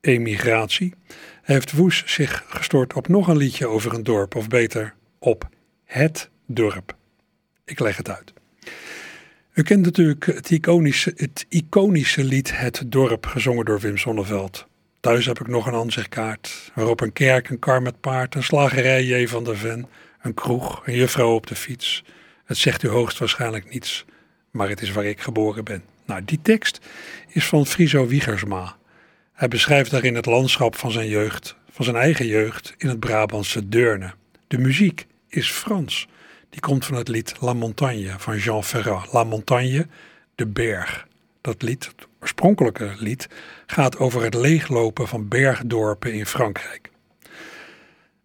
[0.00, 0.94] emigratie,
[1.42, 5.48] heeft Woes zich gestort op nog een liedje over een dorp, of beter op
[5.84, 6.96] het dorp.
[7.64, 8.32] Ik leg het uit.
[9.52, 14.66] U kent natuurlijk het iconische, het iconische lied Het Dorp, gezongen door Wim Sonneveld.
[15.00, 19.04] Thuis heb ik nog een aanzichtkaart, waarop een kerk, een kar met paard, een slagerij
[19.04, 19.26] J.
[19.26, 19.86] van der Ven,
[20.22, 22.04] een kroeg, een juffrouw op de fiets.
[22.44, 24.04] Het zegt u hoogstwaarschijnlijk niets,
[24.50, 25.97] maar het is waar ik geboren ben.
[26.08, 26.80] Nou, die tekst
[27.28, 28.76] is van Friso Wiegersma.
[29.32, 33.68] Hij beschrijft daarin het landschap van zijn jeugd, van zijn eigen jeugd in het Brabantse
[33.68, 34.14] Deurne.
[34.46, 36.08] De muziek is Frans.
[36.50, 39.12] Die komt van het lied La Montagne van Jean Ferrat.
[39.12, 39.86] La Montagne,
[40.34, 41.06] de berg.
[41.40, 43.28] Dat lied, het oorspronkelijke lied,
[43.66, 46.90] gaat over het leeglopen van bergdorpen in Frankrijk.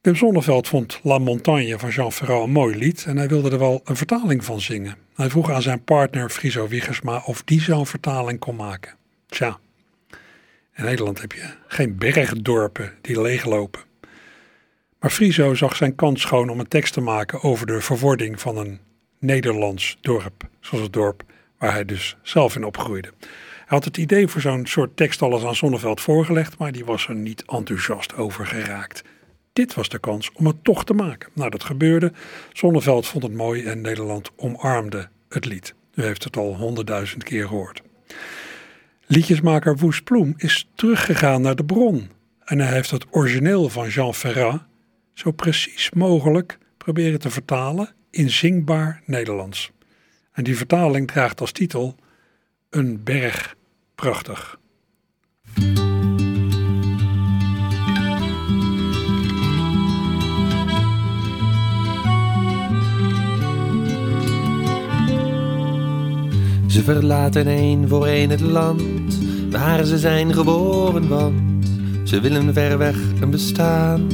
[0.03, 3.59] Wim Sonneveld vond La Montagne van Jean Ferrat een mooi lied en hij wilde er
[3.59, 4.95] wel een vertaling van zingen.
[5.15, 8.95] Hij vroeg aan zijn partner Friso Wiegersma of die zo'n vertaling kon maken.
[9.27, 9.59] Tja,
[10.75, 13.81] in Nederland heb je geen bergdorpen die leeglopen.
[14.99, 18.57] Maar Friso zag zijn kans schoon om een tekst te maken over de verwording van
[18.57, 18.79] een
[19.19, 21.23] Nederlands dorp, zoals het dorp
[21.57, 23.11] waar hij dus zelf in opgroeide.
[23.19, 26.85] Hij had het idee voor zo'n soort tekst al eens aan Sonneveld voorgelegd, maar die
[26.85, 29.03] was er niet enthousiast over geraakt.
[29.53, 31.29] Dit was de kans om het toch te maken.
[31.33, 32.11] Nou, dat gebeurde.
[32.53, 35.73] Sonneveld vond het mooi en Nederland omarmde het lied.
[35.93, 37.81] U heeft het al honderdduizend keer gehoord.
[39.05, 42.09] Liedjesmaker Woes Ploem is teruggegaan naar de bron
[42.45, 44.61] en hij heeft het origineel van Jean Ferrat
[45.13, 49.71] zo precies mogelijk proberen te vertalen in zingbaar Nederlands.
[50.31, 51.95] En die vertaling draagt als titel
[52.69, 53.55] Een berg
[53.95, 54.59] prachtig.
[66.73, 71.71] Ze verlaten een voor een het land waar ze zijn geboren, want
[72.03, 74.07] ze willen ver weg een bestaan.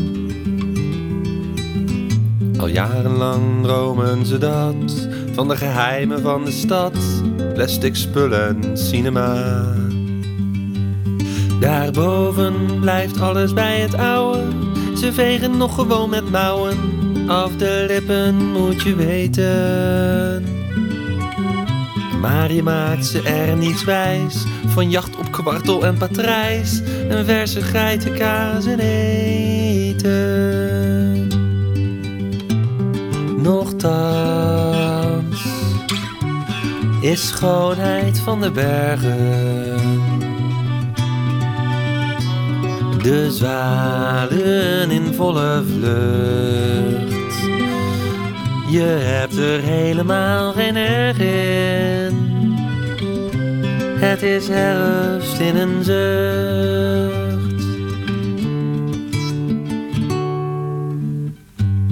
[2.58, 6.98] Al jarenlang dromen ze dat van de geheimen van de stad,
[7.54, 9.66] plastic spullen, cinema.
[11.60, 14.44] Daarboven blijft alles bij het oude,
[14.98, 16.78] ze vegen nog gewoon met mouwen.
[17.28, 20.59] Af de lippen moet je weten.
[22.20, 24.44] Maar je maakt ze er niets wijs.
[24.66, 26.82] Van jacht op kwartel en patrijs.
[27.10, 30.10] En verse geitenkaas en eten.
[33.42, 35.46] Nochtans
[37.02, 39.78] Is schoonheid van de bergen.
[43.02, 47.09] De zwalen in volle vlucht
[48.70, 52.28] je hebt er helemaal geen erg in.
[54.00, 57.68] Het is herfst in een zucht.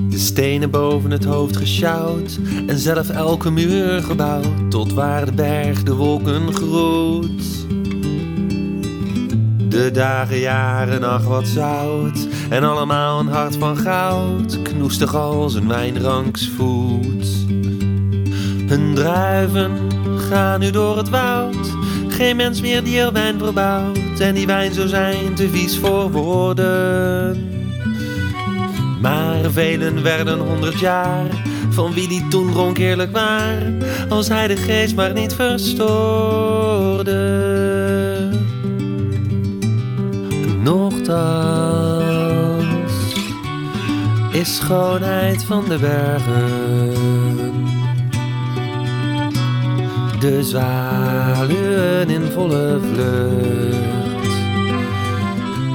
[0.09, 5.83] De stenen boven het hoofd gesjouwd en zelf elke muur gebouwd tot waar de berg
[5.83, 7.65] de wolken groet.
[9.69, 12.27] De dagen, jaren, ach wat zout.
[12.49, 14.59] En allemaal een hart van goud.
[14.77, 17.27] Knoestig als een wijnranksvoet.
[18.67, 19.71] Hun druiven
[20.17, 21.75] gaan nu door het woud.
[22.07, 24.19] Geen mens meer die er wijn verbouwt.
[24.19, 27.49] En die wijn zou zijn te vies voor woorden.
[29.01, 31.25] Maar velen werden honderd jaar.
[31.69, 33.73] Van wie die toen dronk eerlijk waar.
[34.09, 37.15] Als hij de geest maar niet verstoorde.
[40.63, 41.76] Nochtans
[44.39, 47.53] is schoonheid van de bergen.
[50.19, 54.35] De zwaluwen in volle vlucht.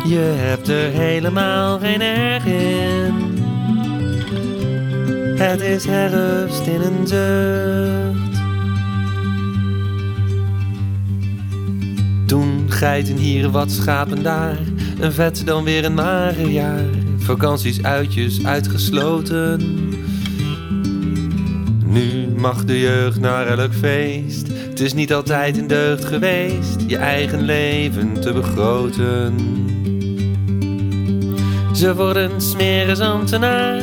[0.05, 3.41] Je hebt er helemaal geen erg in.
[5.37, 8.41] Het is herfst in een zucht.
[12.27, 14.59] Toen geiten hier, wat schapen daar.
[15.01, 17.02] Een vet dan weer een mager jaar.
[17.33, 19.61] Vakanties, uitjes, uitgesloten.
[21.85, 24.47] Nu mag de jeugd naar elk feest.
[24.69, 26.81] Het is niet altijd een deugd geweest.
[26.87, 29.35] Je eigen leven te begroten.
[31.75, 33.83] Ze worden smeres ambtenaar.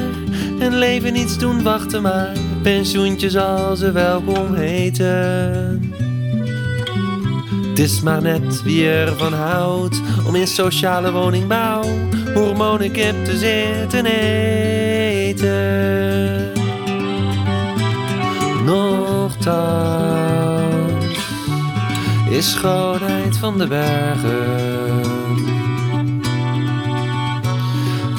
[0.60, 2.38] En leven niets doen, wachten maar.
[2.62, 5.94] Pensioentje zal ze welkom heten.
[7.70, 11.84] Het is maar net wie ervan houdt om in sociale woningbouw
[12.34, 15.50] hormonenkip te zitten eten.
[18.66, 20.10] Nochtans
[22.30, 25.08] is schoonheid van de bergen.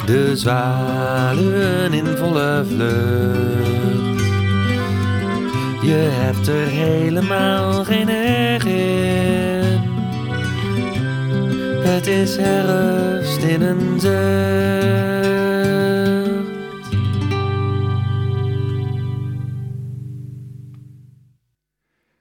[0.07, 4.21] De zwaluwen in volle vlucht.
[5.83, 9.40] Je hebt er helemaal geen erg in.
[11.91, 14.21] Het is herfst in een zucht.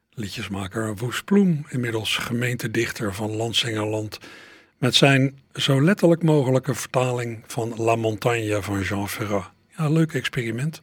[0.09, 4.17] Liedjesmaker Woes Ploem, inmiddels gemeentedichter van Lansingerland,
[4.77, 9.51] met zijn zo letterlijk mogelijke vertaling van La Montagne van Jean Ferrat.
[9.77, 10.75] Ja, leuk experiment.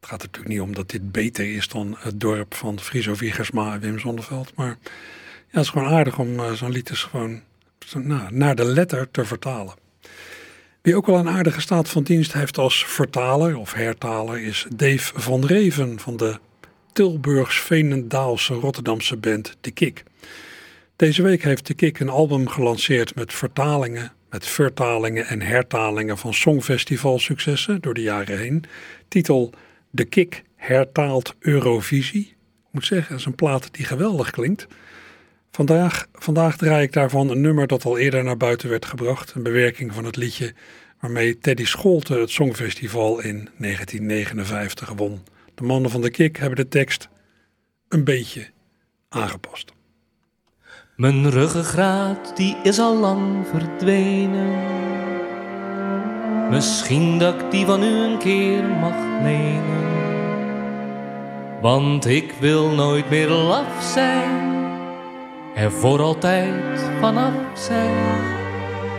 [0.00, 3.14] Het gaat er natuurlijk niet om dat dit beter is dan het dorp van Friso
[3.14, 7.42] Wiegersma en Wim Zonneveld, maar ja, het is gewoon aardig om uh, zo'n lied gewoon
[8.30, 9.74] naar de letter te vertalen.
[10.82, 15.20] Wie ook wel een aardige staat van dienst heeft als vertaler of hertaler is Dave
[15.20, 16.38] van Reven van de
[16.92, 20.04] Tilburgs-Veenendaalse Rotterdamse band De Kik.
[20.96, 26.34] Deze week heeft De Kik een album gelanceerd met vertalingen, met vertalingen en hertalingen van
[26.34, 28.64] songfestivalsuccessen door de jaren heen.
[29.08, 29.52] Titel
[29.90, 32.26] De Kik hertaalt Eurovisie.
[32.26, 34.66] Ik moet zeggen, dat is een plaat die geweldig klinkt.
[35.54, 39.34] Vandaag, vandaag draai ik daarvan een nummer dat al eerder naar buiten werd gebracht.
[39.34, 40.54] Een bewerking van het liedje
[41.00, 45.22] waarmee Teddy Scholte het Songfestival in 1959 won.
[45.54, 47.08] De mannen van de Kik hebben de tekst
[47.88, 48.50] een beetje
[49.08, 49.72] aangepast.
[50.96, 54.58] Mijn ruggengraat die is al lang verdwenen.
[56.50, 59.90] Misschien dat ik die van u een keer mag lenen.
[61.60, 64.61] Want ik wil nooit meer laf zijn.
[65.54, 67.94] Er voor altijd vanaf zijn.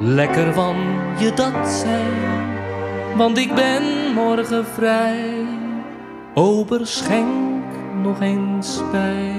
[0.00, 0.76] lekker van
[1.18, 2.12] je dat zijn,
[3.16, 5.46] want ik ben morgen vrij.
[6.34, 7.64] Ober schenk
[8.02, 9.34] nog eens bij.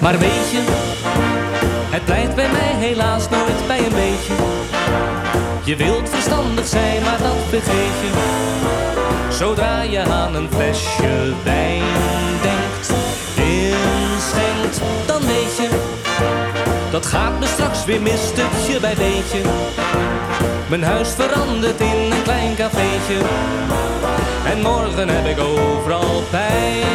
[0.00, 0.87] Maar weet je,
[2.88, 4.34] helaas nooit bij een beetje.
[5.64, 8.10] Je wilt verstandig zijn, maar dat vergeet je.
[9.30, 11.82] Zodra je aan een flesje wijn
[12.42, 12.92] denkt,
[13.34, 15.68] inschenkt, dan weet je.
[16.90, 19.40] Dat gaat me straks weer mis, stukje bij beetje.
[20.68, 23.18] Mijn huis verandert in een klein cafeetje.
[24.44, 26.86] En morgen heb ik overal pijn.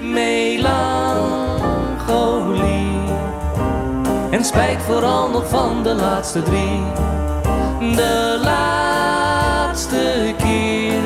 [0.00, 1.49] Melancholie.
[4.40, 6.82] En vooral nog van de laatste drie.
[7.96, 11.00] De laatste keer.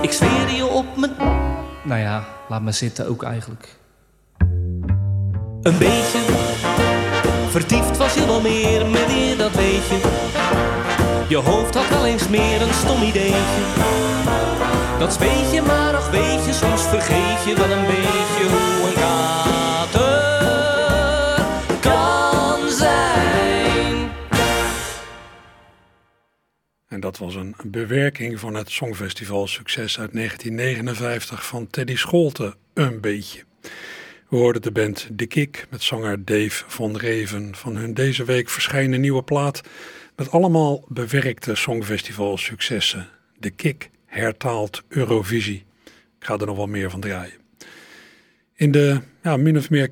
[0.00, 1.12] Ik zweer je op mijn...
[1.82, 3.76] Nou ja, laat me zitten ook eigenlijk.
[5.62, 6.18] Een beetje
[7.48, 10.00] Vertiefd was je wel meer, meneer, dat weet je.
[11.28, 13.62] Je hoofd had wel eens meer een stom ideetje.
[14.98, 18.94] Dat weet je, maar ach weet je, soms vergeet je wel een beetje hoe een
[18.94, 19.63] kater
[26.94, 33.00] En dat was een bewerking van het Songfestival Succes uit 1959 van Teddy Scholte, een
[33.00, 33.42] beetje.
[34.28, 38.50] We hoorden de band De Kik met zanger Dave van Reven van hun deze week
[38.50, 39.60] verschijnen nieuwe plaat
[40.16, 43.08] met allemaal bewerkte songfestival successen.
[43.38, 45.64] De Kik hertaalt Eurovisie.
[46.18, 47.38] Ik ga er nog wel meer van draaien.
[48.54, 49.88] In de ja, min of meer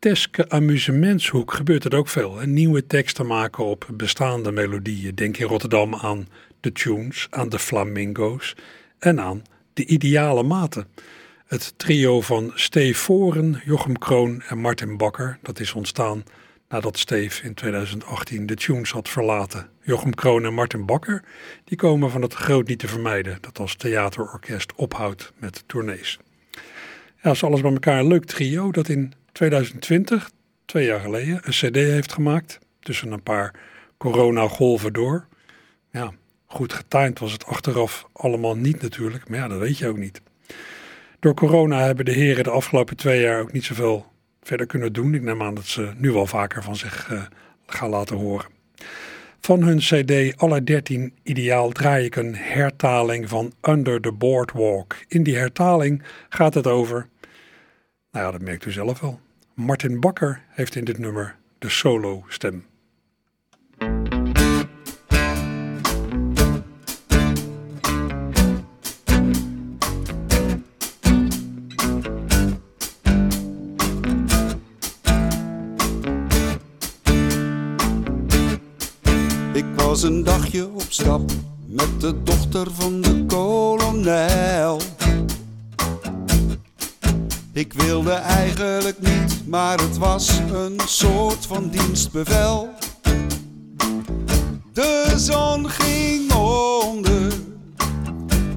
[0.00, 2.40] cabareteske amusementshoek gebeurt het ook veel.
[2.40, 5.14] En nieuwe teksten maken op bestaande melodieën.
[5.14, 6.28] Denk in Rotterdam aan
[6.60, 8.56] de tunes, aan de flamingo's
[8.98, 9.42] en aan
[9.72, 10.86] de ideale maten.
[11.46, 16.24] Het trio van Steve Voren, Jochem Kroon en Martin Bakker, dat is ontstaan
[16.68, 19.68] nadat Steve in 2018 de tunes had verlaten.
[19.80, 21.24] Jochem Kroon en Martin Bakker,
[21.64, 26.18] die komen van het Groot Niet te Vermijden, dat als theaterorkest ophoudt met tournees.
[27.22, 30.30] Ja, is alles bij elkaar een leuk trio dat in 2020,
[30.64, 33.54] twee jaar geleden, een cd heeft gemaakt, tussen een paar
[33.98, 35.26] coronagolven door.
[35.90, 36.12] Ja,
[36.46, 40.20] goed getimed was het achteraf allemaal niet natuurlijk, maar ja, dat weet je ook niet.
[41.20, 44.06] Door corona hebben de heren de afgelopen twee jaar ook niet zoveel
[44.42, 45.14] verder kunnen doen.
[45.14, 47.22] Ik neem aan dat ze nu wel vaker van zich uh,
[47.66, 48.46] gaan laten horen.
[49.40, 54.96] Van hun CD Alle 13 Ideaal draai ik een hertaling van Under the Boardwalk.
[55.08, 57.08] In die hertaling gaat het over,
[58.12, 59.20] nou ja, dat merkt u zelf wel.
[59.54, 62.68] Martin Bakker heeft in dit nummer de solo stem.
[79.90, 81.30] was een dagje op stap
[81.66, 84.80] met de dochter van de kolonel.
[87.60, 92.70] Ik wilde eigenlijk niet, maar het was een soort van dienstbevel.
[94.72, 97.32] De zon ging onder,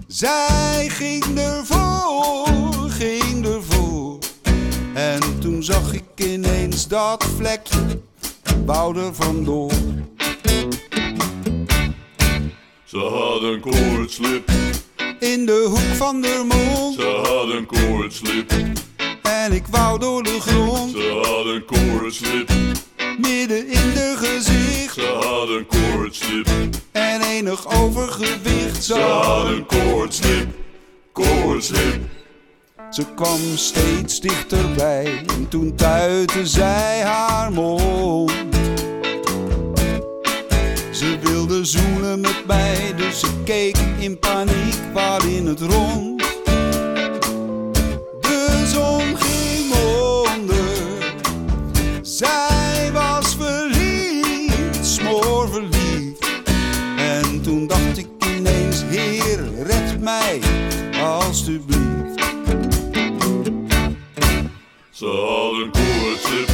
[0.08, 4.18] zij ging ervoor, ging ervoor.
[4.94, 8.02] En toen zag ik ineens dat vlekje,
[8.66, 9.72] wou er vandoor.
[12.84, 14.52] Ze had een koortslip.
[15.20, 16.96] In de hoek van de mond.
[16.96, 18.52] Ze had een koortslip.
[19.34, 20.92] En ik wou door de grond.
[20.92, 22.50] Ze had een koortslip.
[23.18, 24.94] Midden in de gezicht.
[24.94, 26.48] Ze had een koortslip.
[26.92, 28.84] En enig overgewicht.
[28.84, 30.48] Ze had een koortslip.
[31.12, 32.02] Koortslip.
[32.90, 35.24] Ze kwam steeds dichterbij.
[35.28, 38.32] En toen tuitte zij haar mond.
[40.92, 46.13] Ze wilde zoenen met mij, dus ik keek in paniek waar in het rond.
[65.04, 66.50] Ze had een koortslip.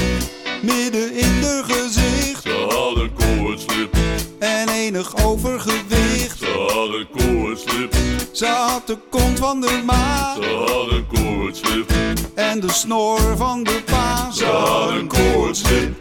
[0.62, 2.44] Midden in de gezicht.
[2.44, 3.96] Ze had een koortslip.
[4.40, 6.40] En enig overgewicht.
[6.40, 7.94] Ze had een koortslip.
[8.32, 10.36] Ze had de kont van de ma.
[10.36, 11.92] Ze had een koortslip.
[12.36, 14.32] En de snor van de pa.
[14.32, 15.96] Ze had een koortslip.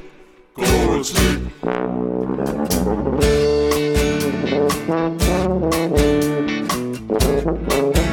[0.52, 1.40] Koortslip.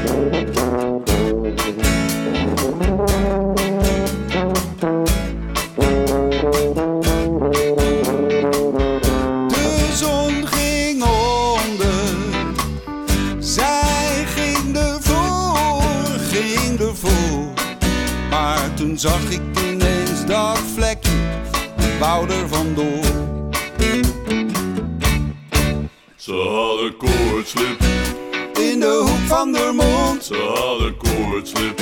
[19.05, 21.11] zag ik ineens dat vlekje,
[21.99, 23.03] wou er vandoor.
[26.15, 27.83] Ze had een koortslip.
[28.53, 30.23] In de hoek van de mond.
[30.23, 31.81] Ze had een koortslip.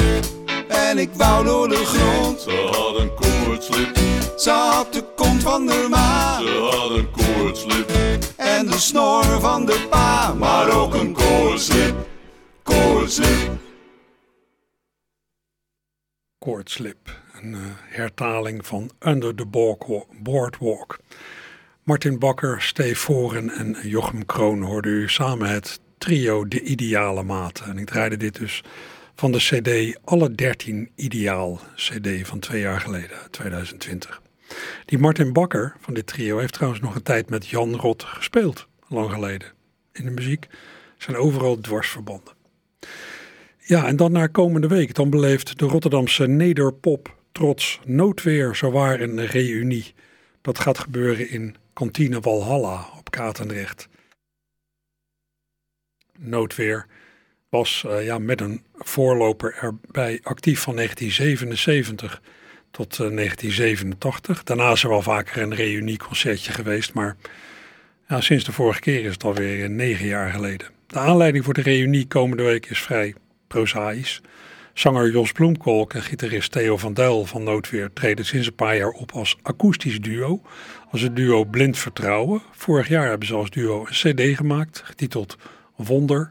[0.67, 2.41] En ik wou door de grond.
[2.41, 3.97] Ze had een koortslip.
[4.38, 6.38] Ze had de kont van de ma.
[6.39, 7.91] Ze had een koortslip.
[8.36, 10.34] En de snor van de pa.
[10.34, 11.95] Maar ook een koortslip.
[12.63, 13.53] Koortslip.
[16.44, 19.46] Koortslip, een eh, hertaling van Under the
[20.22, 21.00] Boardwalk-.
[21.84, 27.66] Martin Bakker, Steve Voren en Jochem Kroon hoorden u samen het trio De Ideale Maten.
[27.66, 28.64] En ik draaide dit dus
[29.16, 34.22] van de CD Alle 13 Ideaal, CD van twee jaar geleden, 2020.
[34.86, 38.68] Die Martin Bakker van dit trio heeft trouwens nog een tijd met Jan Rot gespeeld,
[38.88, 39.48] lang geleden.
[39.91, 40.48] In de muziek
[40.98, 42.34] zijn overal dwarsverbanden.
[43.66, 44.93] Ja, en dan naar komende week.
[44.93, 49.93] Dan beleeft de Rotterdamse nederpop trots noodweer zowaar een reunie.
[50.41, 53.88] Dat gaat gebeuren in kantine Walhalla op Katendrecht.
[56.20, 56.86] Noodweer
[57.49, 62.22] was uh, ja, met een voorloper erbij actief van 1977
[62.72, 64.43] tot uh, 1987.
[64.43, 67.16] Daarna is er wel vaker een reunieconcertje geweest, maar
[68.07, 70.68] ja, sinds de vorige keer is het alweer negen jaar geleden.
[70.88, 73.14] De aanleiding voor de reunie komende week is vrij
[73.54, 74.22] prozaïs.
[74.74, 78.89] Zanger Jos Bloemkolk en gitarist Theo van Dijl van Noodweer treden sinds een paar jaar
[78.89, 80.41] op als akoestisch duo.
[80.91, 82.41] Als het duo Blind Vertrouwen.
[82.51, 85.38] Vorig jaar hebben ze als duo een cd gemaakt, getiteld
[85.76, 86.30] Wonder.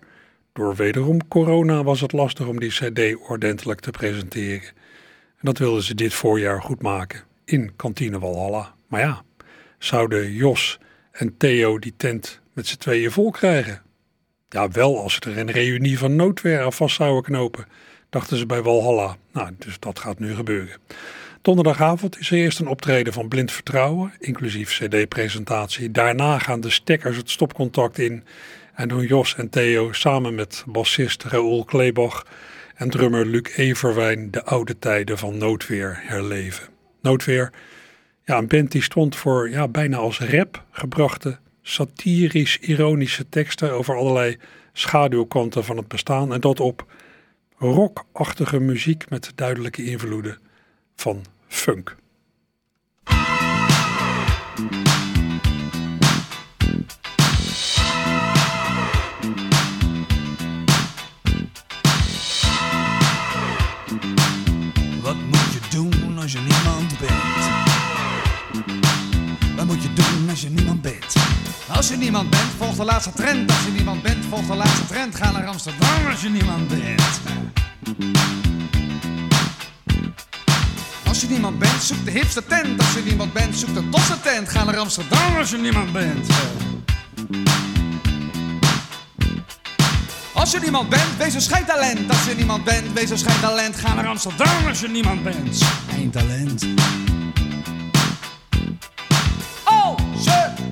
[0.52, 4.68] Door wederom corona was het lastig om die cd ordentelijk te presenteren.
[5.38, 8.74] En dat wilden ze dit voorjaar goed maken in Kantine Walhalla.
[8.86, 9.22] Maar ja,
[9.78, 10.78] zouden Jos
[11.12, 13.81] en Theo die tent met z'n tweeën vol krijgen?
[14.52, 17.66] Ja, wel als ze er een reunie van noodweer aan vast zouden knopen,
[18.10, 19.16] dachten ze bij Walhalla.
[19.32, 20.76] Nou, dus dat gaat nu gebeuren.
[21.42, 25.90] Donderdagavond is er eerst een optreden van Blind Vertrouwen, inclusief cd-presentatie.
[25.90, 28.24] Daarna gaan de stekkers het stopcontact in
[28.74, 32.26] en doen Jos en Theo samen met bassist Raoul Kleebach
[32.74, 36.68] en drummer Luc Everwijn de oude tijden van Noodweer herleven.
[37.02, 37.52] Noodweer,
[38.24, 44.36] ja, een band die stond voor ja, bijna als rap gebrachte satirisch-ironische teksten over allerlei
[44.72, 46.86] schaduwkanten van het bestaan en dat op
[47.58, 50.38] rockachtige muziek met duidelijke invloeden
[50.94, 51.96] van funk.
[70.32, 71.14] Als je niemand bent?
[71.68, 73.50] Als je niemand bent, volg de laatste trend.
[73.50, 75.14] Als je niemand bent, volg de laatste trend.
[75.14, 77.20] Ga naar Amsterdam als je niemand bent.
[81.20, 82.80] je niemand bent, zoek de hipste tent.
[82.80, 84.48] Als je niemand bent, zoek de tofste tent.
[84.48, 86.26] Ga naar Amsterdam als je niemand bent.
[90.32, 92.08] Als je niemand bent, wees een schijntalent.
[92.10, 93.76] Als je niemand bent, wees een schijntalent.
[93.76, 95.56] Ga naar Amsterdam als je niemand bent.
[95.88, 96.62] Schijntalent.
[96.62, 97.11] Als
[100.24, 100.71] je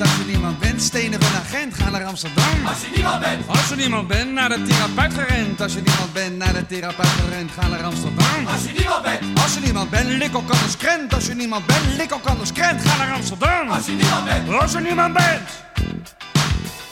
[0.00, 1.74] Als je niemand bent, stenig een agent.
[1.74, 2.66] Ga naar Amsterdam.
[2.66, 3.48] Als je niemand bent.
[3.48, 5.60] Als je niemand bent, naar de therapeut gerend.
[5.60, 7.50] Als je niemand bent, naar de therapeut gerend.
[7.50, 8.46] Ga naar Amsterdam.
[8.46, 9.40] Als je niemand bent.
[9.42, 11.14] Als je niemand bent, lik ook anders krent.
[11.14, 12.82] Als je niemand bent, lik ook anders krent.
[12.82, 13.68] Ga naar Amsterdam.
[13.68, 14.48] Als je niemand bent.
[14.60, 15.48] Als je niemand bent.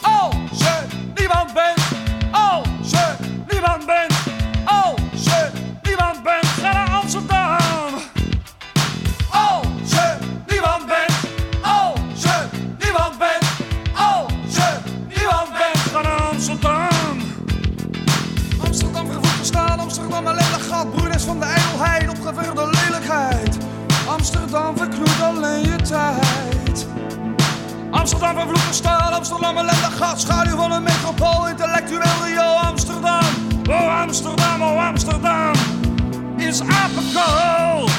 [0.01, 1.78] Als je niemand bent.
[25.89, 26.87] Tijd.
[27.91, 33.23] Amsterdam vervloekte staal, Amsterdam ellendig gat, schaduw van een metropool, intellectueel Rio Amsterdam.
[33.69, 35.53] Oh Amsterdam, oh Amsterdam,
[36.37, 37.89] is apenkool.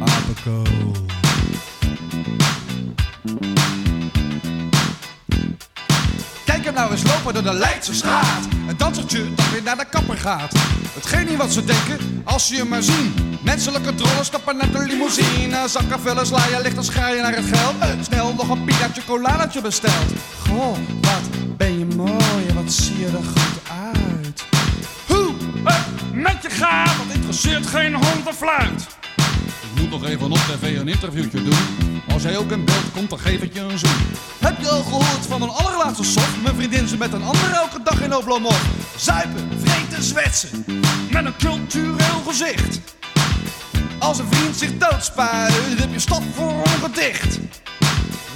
[0.00, 0.92] Apenkool.
[6.44, 8.48] Kijk hem nou eens lopen door de Leidse straat.
[8.68, 10.52] Een dansertje dat weer naar de kapper gaat.
[10.94, 13.35] Het geen niet wat ze denken, als ze je maar zien.
[13.46, 15.68] Menselijke drollen stappen naar de limousine.
[15.68, 17.74] Zakken vullen, sla licht als schaaien naar het geld.
[18.04, 20.12] Snel nog een pina chocoladetje besteld.
[20.46, 23.60] Goh, wat ben je mooi en wat zie je er goed
[23.92, 24.44] uit.
[25.06, 25.32] Hoe
[25.64, 28.86] het met je gaat, dat interesseert geen hond of fluit.
[29.74, 32.02] Ik moet nog even op tv een interviewtje doen.
[32.12, 34.06] Als jij ook in beeld komt, dan geef ik je een zoen.
[34.38, 36.42] Heb je al gehoord van mijn allerlaatste soft?
[36.42, 38.62] Mijn vriendin ze met een ander elke dag in Oblomov.
[38.96, 40.64] Zuipen, vreten, zwetsen.
[41.10, 42.80] Met een cultureel gezicht.
[44.06, 47.38] Als een vriend zich doodspuit, heb je stof voor ongedicht.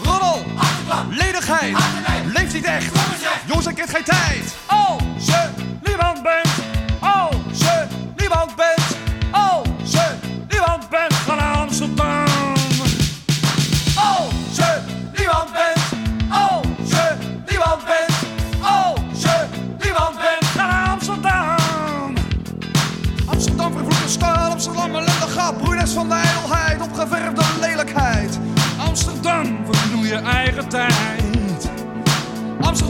[0.03, 0.45] Roddel,
[1.11, 1.77] ledigheid,
[2.35, 2.95] leeft niet echt.
[3.47, 4.55] Jongens, ik heb geen tijd.
[4.67, 5.50] Als je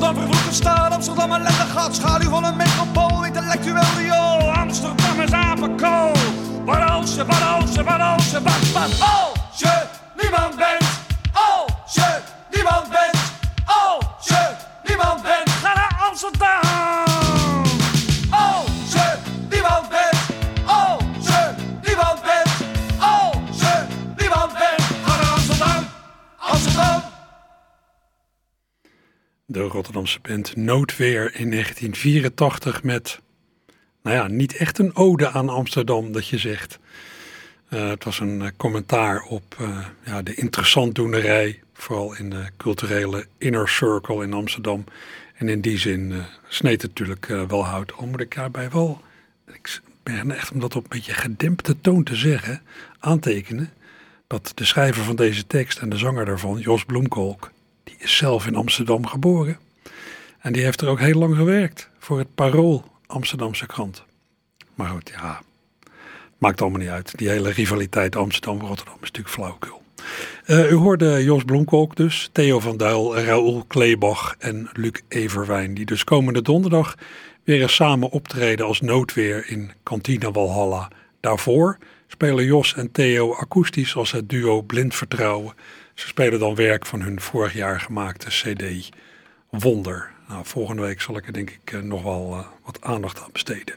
[0.01, 4.53] Amsterdam vervloekte staal, Amsterdam ellendig gat, schaduw van een metropool, intellectueel riool.
[4.53, 6.13] Amsterdam is apenkool.
[6.65, 9.90] Wat als je, wat als je, wat als je, wat, wat als je
[30.01, 33.21] De Rotterdamse band Noodweer in 1984 met,
[34.03, 36.79] nou ja, niet echt een ode aan Amsterdam dat je zegt.
[37.69, 43.27] Eh, het was een eh, commentaar op eh, ja, de interessantdoenerij, vooral in de culturele
[43.39, 44.85] inner circle in Amsterdam.
[45.35, 47.93] En in die zin uh, sneed het natuurlijk wel hout.
[47.93, 49.01] Al moet ik daarbij wel,
[49.47, 52.63] ik ben echt om dat op een beetje gedempte toon te zeggen,
[52.99, 53.71] aantekenen
[54.27, 57.51] dat de schrijver van deze tekst en de zanger daarvan, Jos Bloemkolk,
[57.85, 59.59] die is zelf in Amsterdam geboren.
[60.41, 64.05] En die heeft er ook heel lang gewerkt voor het Parool Amsterdamse krant.
[64.75, 65.41] Maar goed, ja,
[66.39, 67.19] maakt allemaal niet uit.
[67.19, 69.83] Die hele rivaliteit Amsterdam-Rotterdam is natuurlijk flauwekul.
[70.47, 75.75] Uh, u hoorde Jos Bloemkolk dus, Theo van Duil, Raoul Kleebach en Luc Everwijn.
[75.75, 76.95] Die dus komende donderdag
[77.45, 80.89] weer eens samen optreden als noodweer in Kantine Walhalla.
[81.21, 85.55] Daarvoor spelen Jos en Theo akoestisch als het duo Blind Vertrouwen.
[85.95, 88.89] Ze spelen dan werk van hun vorig jaar gemaakte cd
[89.51, 90.11] Wonder.
[90.31, 93.75] Nou, volgende week zal ik er denk ik nog wel uh, wat aandacht aan besteden.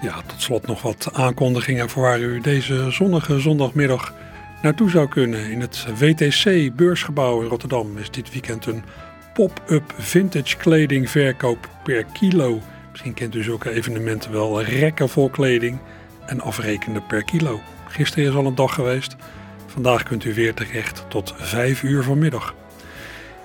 [0.00, 4.14] Ja, tot slot nog wat aankondigingen voor waar u deze zonnige zondagmiddag
[4.62, 5.50] naartoe zou kunnen.
[5.50, 8.84] In het WTC beursgebouw in Rotterdam is dit weekend een
[9.40, 12.60] pop-up vintage kledingverkoop per kilo
[12.90, 15.78] Misschien kent u zulke evenementen wel rekken vol kleding
[16.26, 17.60] en afrekenen per kilo.
[17.88, 19.16] Gisteren is al een dag geweest.
[19.66, 22.54] Vandaag kunt u weer terecht tot 5 uur vanmiddag.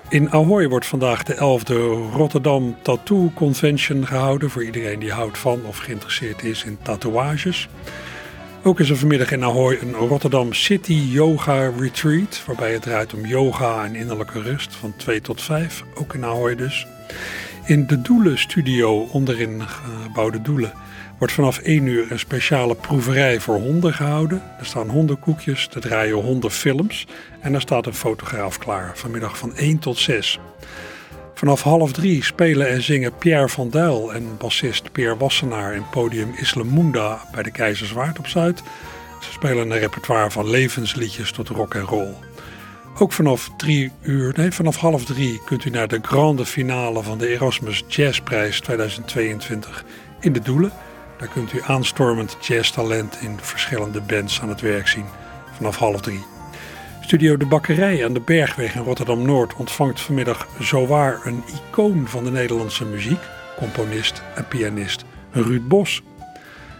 [0.08, 1.74] In Ahoy wordt vandaag de 11e
[2.12, 7.68] Rotterdam Tattoo Convention gehouden voor iedereen die houdt van of geïnteresseerd is in tatoeages.
[8.66, 13.26] Ook is er vanmiddag in Ahoy een Rotterdam City Yoga Retreat, waarbij het draait om
[13.26, 16.86] yoga en innerlijke rust van 2 tot 5, ook in Ahoy dus.
[17.64, 20.72] In de Doelen Studio, onderin gebouwde Doelen,
[21.18, 24.42] wordt vanaf 1 uur een speciale proeverij voor honden gehouden.
[24.58, 27.06] Er staan hondenkoekjes, er draaien hondenfilms
[27.40, 30.38] en er staat een fotograaf klaar, vanmiddag van 1 tot 6.
[31.36, 36.34] Vanaf half drie spelen en zingen Pierre van Dijl en bassist Peer Wassenaar in podium
[36.36, 38.62] Islamunda bij de Keizerswaard op Zuid.
[39.20, 42.14] Ze spelen een repertoire van levensliedjes tot rock en roll.
[42.98, 47.18] Ook vanaf drie uur, nee, vanaf half drie kunt u naar de grande finale van
[47.18, 49.84] de Erasmus Jazzprijs 2022
[50.20, 50.72] in de Doelen.
[51.18, 55.06] Daar kunt u aanstormend jazztalent in verschillende bands aan het werk zien
[55.56, 56.35] vanaf half drie.
[57.06, 62.30] Studio De Bakkerij aan de Bergweg in Rotterdam-Noord ontvangt vanmiddag zowaar een icoon van de
[62.30, 63.18] Nederlandse muziek,
[63.56, 66.02] componist en pianist Ruud Bos.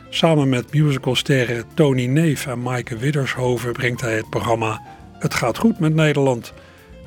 [0.09, 4.83] Samen met musicalsterren Tony Neef en Maaike Widdershoven brengt hij het programma
[5.19, 6.53] Het gaat goed met Nederland,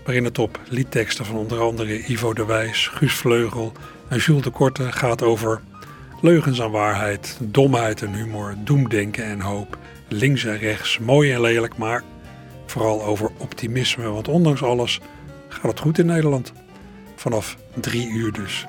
[0.04, 3.72] waarin het op liedteksten van onder andere Ivo de Wijs, Guus Vleugel
[4.08, 5.62] en Jules de Korte gaat over
[6.22, 11.78] leugens en waarheid, domheid en humor, doemdenken en hoop, links en rechts, mooi en lelijk,
[11.78, 12.04] maar
[12.70, 15.00] Vooral over optimisme, want ondanks alles
[15.48, 16.54] gaat het goed in Nederland.
[17.16, 18.68] Vanaf drie uur dus.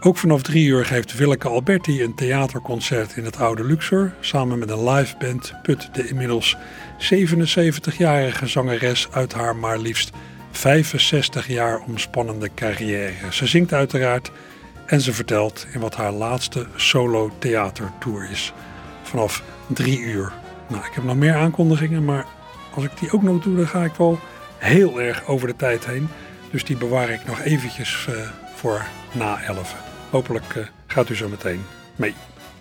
[0.00, 4.12] Ook vanaf drie uur geeft Willeke Alberti een theaterconcert in het Oude Luxor.
[4.20, 6.56] Samen met een live band put de inmiddels
[6.98, 10.10] 77-jarige zangeres uit haar maar liefst
[10.50, 13.32] 65 jaar omspannende carrière.
[13.32, 14.30] Ze zingt uiteraard
[14.86, 18.52] en ze vertelt in wat haar laatste solo theatertour is.
[19.02, 20.32] Vanaf drie uur.
[20.68, 22.26] Nou, ik heb nog meer aankondigingen, maar
[22.74, 24.18] als ik die ook nog doe, dan ga ik wel
[24.58, 26.08] heel erg over de tijd heen.
[26.50, 29.76] Dus die bewaar ik nog eventjes uh, voor na 11.
[30.10, 31.64] Hopelijk uh, gaat u zo meteen
[31.96, 32.14] mee.